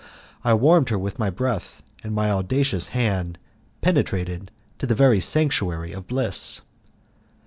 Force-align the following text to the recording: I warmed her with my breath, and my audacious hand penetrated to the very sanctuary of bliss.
I 0.43 0.55
warmed 0.55 0.89
her 0.89 0.97
with 0.97 1.19
my 1.19 1.29
breath, 1.29 1.83
and 2.03 2.11
my 2.15 2.31
audacious 2.31 2.87
hand 2.87 3.37
penetrated 3.81 4.49
to 4.79 4.87
the 4.87 4.95
very 4.95 5.19
sanctuary 5.21 5.91
of 5.93 6.07
bliss. 6.07 6.63